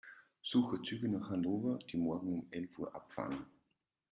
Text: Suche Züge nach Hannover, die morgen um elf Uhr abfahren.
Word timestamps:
Suche 0.41 0.81
Züge 0.81 1.07
nach 1.09 1.29
Hannover, 1.29 1.77
die 1.91 1.97
morgen 1.97 2.33
um 2.33 2.47
elf 2.49 2.79
Uhr 2.79 2.95
abfahren. 2.95 3.45